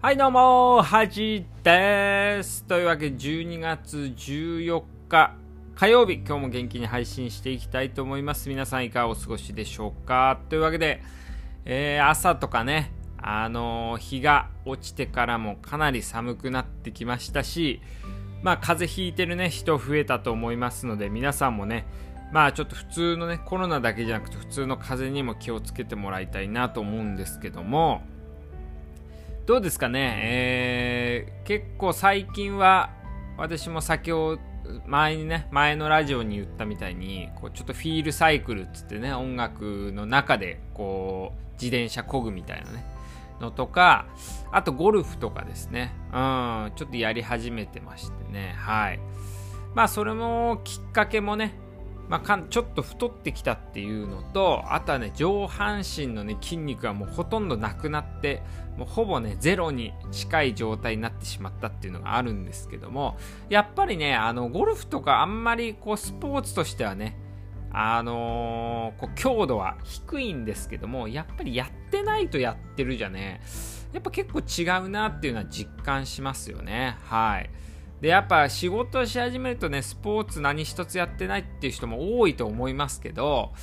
[0.00, 2.64] はいどうも、はじです。
[2.64, 5.34] というわけで12月14日
[5.74, 8.48] 火曜日、今日も元気に配信していきたいと思います。
[8.48, 10.40] 皆さんいかがお過ごしでしょうか？
[10.48, 11.02] というわけで、
[11.64, 17.82] えー、朝とかね、あのー、日が落ちてからもかなり寒くなってきましたし、
[18.42, 21.86] まあ風邪ひいてるね、人増えたと思いますので、皆さんもね、
[22.34, 28.02] まあちょっと普通のね、コロナだけじゃなくて普通の風邪にも気をつけてもらいたいなと思うんですけども、
[29.46, 32.90] どうですかね、えー、結構最近は
[33.38, 34.40] 私も先を
[34.84, 42.84] 前にね前のラジオに言ったみたいにこうちょっとフィールサイクルっつってね音楽の中でこう自転車こぐみたいなね
[43.40, 44.06] のとか
[44.50, 45.94] あとゴルフとかですね。
[46.12, 48.54] うんちょっとやり始めてましてね。
[48.56, 48.98] はい。
[49.74, 51.62] まあそれもきっかけもね
[52.08, 58.42] まあ、ちょっと太ってきたっていうのとあとはね上半身のね筋肉がもうほとんどなくなって
[58.76, 63.16] もうほぼねゼロに近い状態になってしまったっていうのがあるんですけども
[63.48, 67.16] やっぱりねあのゴルフとかあんまりこうスポーツとしてはね
[67.72, 73.40] あのー、こう強度は低いんですけどもやっぱりやってないとやってるじゃね
[73.92, 77.50] やっぱ結構違うなっていうのは実感しますよねはい。
[78.04, 83.54] でやっぱ仕事し始めるとねスポーツ何一つやってないっていう人も多いと思いますけど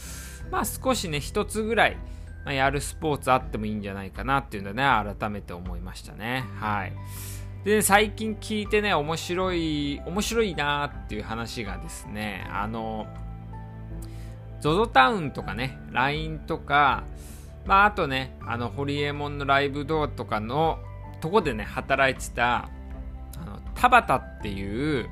[0.49, 1.97] まあ少しね一つぐらい、
[2.43, 6.43] まあ、やるスポーツあってもいいんじゃないかなっていうのはね改めて思いましたね。
[6.59, 6.93] はい。
[7.65, 13.05] で最近聞いてね面白い面白いなっていう話がですねあの
[14.61, 17.03] ZOZO タウンとかね LINE とか
[17.67, 20.79] まああとねあのホリエモンのライブドアとかの
[21.21, 22.71] とこでね働いてた
[23.81, 25.09] 田畑っていう、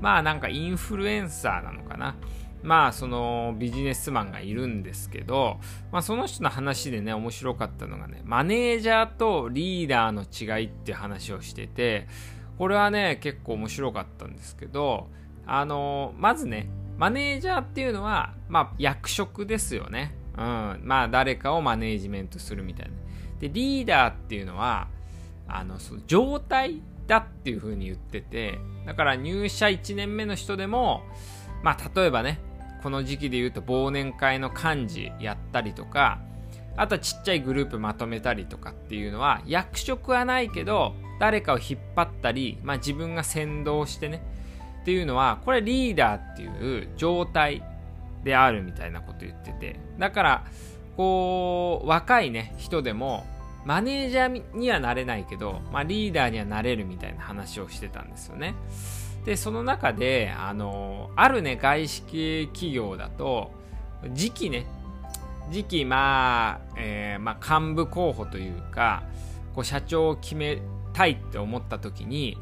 [0.00, 2.16] まあなんかインフルエンサーなのかな。
[2.62, 5.58] まあそのビジネスマンがいるんですけど、
[5.90, 12.08] まあその人の話でね、面白かったのがね、マネージャーとリーダーの違いって話をしてて、
[12.58, 15.08] これはね、結構面白かったんですけど、
[15.46, 20.14] あの、まずね、マネージャーっていうのは、まあ役職ですよね。
[20.36, 20.80] うん。
[20.82, 22.92] まあ誰かをマネージメントするみたいな。
[23.38, 24.88] で、リーダーっていうのは、
[25.46, 31.02] あの、その状態だっていう風に言ってて、だから入社1年目の人でも、
[31.62, 32.38] まあ例えばね、
[32.82, 36.20] この時期で言うと忘年会の幹事やったりとか、
[36.76, 44.22] あとはちっちゃいグループまとめたりとかっていうのは、役職はないけど、誰かを引っ張ったり、まあ自分が先導してね、
[44.82, 47.62] っていうのは、これリーダーっていう状態
[48.22, 50.44] であるみたいなこと言ってて、だから、
[50.96, 53.26] こう、若いね、人でも、
[53.68, 58.54] マネージャーにはなれないけど、まあ、リーダーにはなれるみたいな話をしてたんですよね。
[59.26, 63.50] で、その中で、あの、あるね、外資系企業だと、
[64.14, 64.64] 次期ね、
[65.52, 69.02] 次期、まあ、えー、まあ、幹部候補というか、
[69.54, 70.62] こう社長を決め
[70.94, 72.38] たいって思った時に、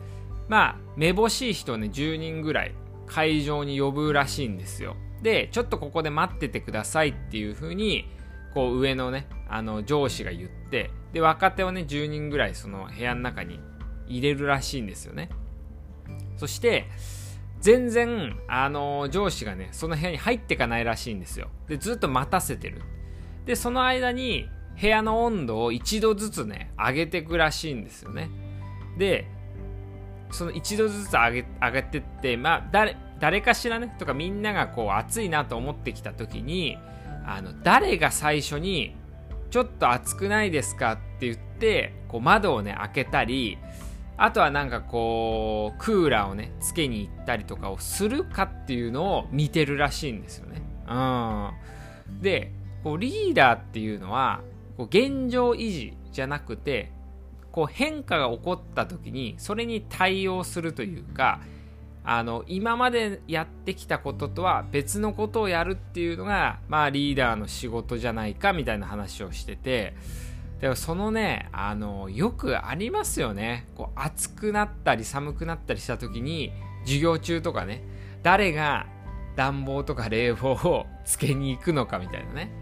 [0.47, 2.73] まあ、めぼしい人をね、10人ぐらい
[3.09, 4.95] 会場に呼ぶらしいんですよ。
[5.23, 8.09] で、ちょっとここで待っててくださいっていう風に、
[8.55, 13.61] こう上のね、あの上司が言って、で、若手をね、10人ぐらいその部屋の中に
[14.07, 15.31] 入れるらしいんですよね。
[16.37, 16.87] そして、
[17.61, 21.49] 全然、あの上司がね、その部屋に入っていかないらしいんですよ。
[21.69, 22.83] で、ずっと待たせてる。
[23.45, 24.49] で、その間に、
[24.81, 28.31] 部屋の温度を一度ずつね、上げていくらしいんですよね。
[28.99, 29.27] で、
[30.31, 36.77] その一度ずつ上げ上げてって、まあ、誰、誰かしらね、とかみんながこう暑いなと思ってきた時に、
[37.27, 38.95] あの誰が最初に
[39.51, 43.59] ちょっと暑くないですかって言ってこう窓をね開けたり
[44.17, 50.63] あとはなんかこうクーラーをねつけに行ったりとかをするかっていうのを見てるらしいんですよね。
[50.89, 50.95] う
[52.13, 54.41] ん、でこうリーダーっていうのは
[54.77, 56.93] こう現状維持じゃなくて
[57.51, 61.41] こう変化が起こった時にそれに対応するというか
[62.09, 69.97] あの今までやってきたこととは別のことをやるっていうのが、まあ、リーダーの仕事じゃないかみたいな話をしてて
[70.61, 73.67] でもそのねあのよくありますよね。
[73.75, 76.53] こう暑くなったり寒くなったりした時に
[76.85, 77.83] 授業中とかね
[78.23, 78.87] 誰が
[79.35, 82.53] 暖房とか冷房をつけに行くのかみたいなね。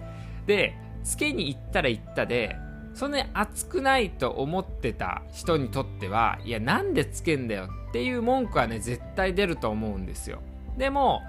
[0.46, 0.74] で
[1.04, 2.56] つけに行ったら行ったで
[2.94, 10.40] そんなに熱くないと思ってた人にとってはいやなんでつけんだよっていう文句はね絶対出ると思うんですよ。
[10.78, 11.22] でも、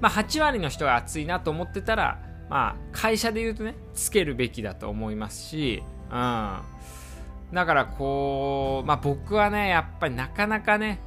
[0.00, 2.18] まあ、8割の人が熱いなと思ってたら
[2.48, 6.58] まあ会社で言うとねつけるべきだと思いますしうん。
[7.52, 10.98] だからこうまあ僕はねやっぱりなかなかね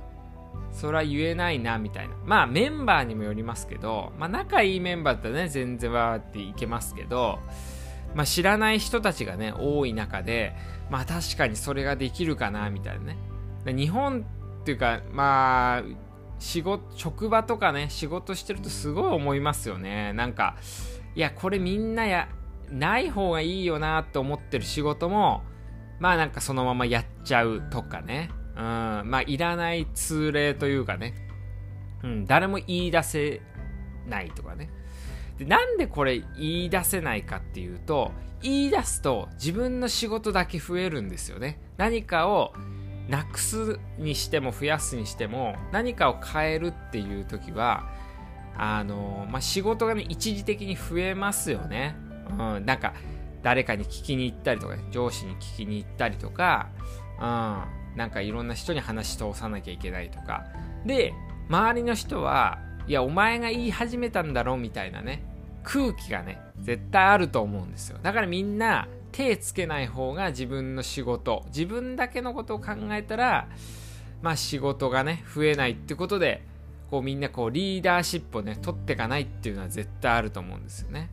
[0.71, 2.15] それは言えないなみたいな。
[2.25, 7.39] まあメンバーにもよりますけどまあ仲いいメンバーだったらね全然わーっていけますけど
[8.15, 10.55] まあ、知らない人たちがね多い中で
[10.89, 13.17] まあ確かにそれができるかなみたいなね。
[13.65, 14.25] 日本
[14.61, 15.83] っていうかまあ
[16.39, 20.13] 仕事職場とかね仕事してるとすごい思いますよね。
[20.13, 20.55] なんか
[21.13, 22.29] いやこれみんなや
[22.71, 25.43] ない方がいいよなと思ってる仕事も
[25.99, 28.29] まあなんかそのままやっちゃうとかね。
[28.55, 31.13] うんまあいらない通例というかね。
[32.03, 33.41] うん誰も言い出せ
[34.07, 34.69] ないとかね。
[35.37, 38.11] でなんでこれ言い出せないかっていうと
[38.41, 41.59] 言い出すと自分の仕事だけ増えるんですよね。
[41.77, 42.53] 何かを
[43.09, 47.89] なくすにしても増やすにしても何かを変えるっていう時は
[48.57, 51.95] あの、まあ、仕事がね一時的に増えますよね、
[52.31, 52.93] うん、なんか
[53.43, 56.69] 誰かに聞きに行ったりとか、上司に聞きに行ったりとか、
[57.19, 60.45] うん、なんかいろんな人に話し通さなきゃいけないとか。
[60.83, 61.13] で
[61.47, 65.23] 周りの人はいやお前が言い始めたんだろみたいなね
[65.63, 67.97] 空気がね絶対あると思うんですよ。
[68.01, 71.43] だからみんな手つけない方が自分の仕事。
[71.47, 73.47] 自分だけのことを考えたら
[74.21, 76.43] まあ仕事がね増えないってことで
[76.91, 81.09] こうみんなこうリーダーシップをね取っていかないっていうのは絶対あると思うんですよね。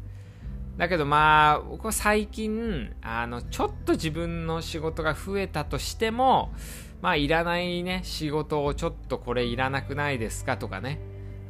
[0.76, 6.52] だけどまあ僕は最近あのちょっと自分の仕事が増えたとしても
[7.00, 10.98] まあいらないね仕事をちょっとこれいらなくないですかとかね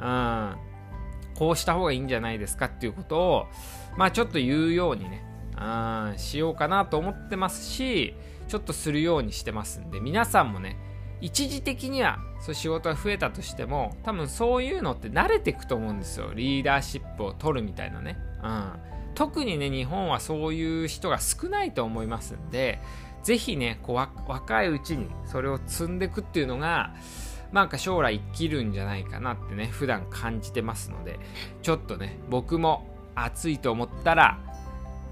[0.03, 0.73] うん。
[1.35, 3.47] こうした方がいいんじゃないですかっていうことを
[3.97, 5.25] まあちょっと言うようにね
[5.57, 8.15] あしようかなと思ってますし
[8.49, 10.77] ちょっとするようにしてますんで皆さんもね
[11.21, 16.33] 一時的にはそう仕事が増えたとしても多分そういうのって慣れていくと思うんですよ。
[16.35, 18.73] リーダーシップを取るみたいなね、うん、
[19.15, 22.81] 特にね日本はそういう人が少ないと思いますんで
[23.23, 23.97] ぜひねこう
[24.31, 26.93] 若いうちにそれを積んでいくっていうのが
[27.53, 31.21] なんか将来生きるんじゃないかなってね普段感じてますので
[31.61, 34.39] ちょっとね僕も暑いと思ったら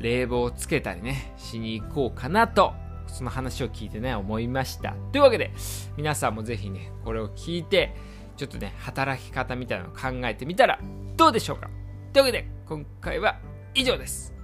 [0.01, 2.73] 冷房をつけたりね、しに行こうかなと、
[3.07, 4.95] その話を聞いてね、思いました。
[5.13, 5.53] というわけで、
[5.97, 7.95] 皆さんもぜひね、これを聞いて、
[8.37, 10.81] ちょっとね、働き方みたいなのを考えてみたら
[11.17, 11.69] どうでしょうか
[12.13, 13.39] というわけで、今回は
[13.75, 14.35] 以上です。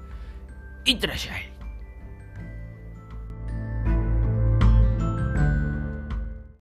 [0.84, 1.55] いってらっしゃい。